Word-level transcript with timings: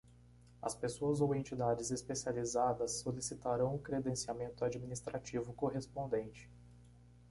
As 0.63 0.73
pessoas 0.73 1.21
ou 1.21 1.35
entidades 1.35 1.91
especializadas 1.91 3.01
solicitarão 3.01 3.75
o 3.75 3.79
credenciamento 3.79 4.65
administrativo 4.65 5.53
correspondente. 5.53 6.49